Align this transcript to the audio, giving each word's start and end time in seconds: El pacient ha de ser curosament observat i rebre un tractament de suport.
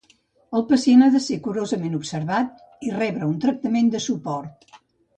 El 0.59 0.63
pacient 0.71 1.05
ha 1.07 1.09
de 1.15 1.21
ser 1.25 1.37
curosament 1.49 1.99
observat 1.99 2.65
i 2.91 2.97
rebre 2.99 3.31
un 3.31 3.39
tractament 3.47 3.97
de 3.99 4.07
suport. 4.11 4.79